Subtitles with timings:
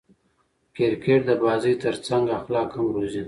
[0.75, 3.19] کرکټ د بازي ترڅنګ اخلاق هم روزي.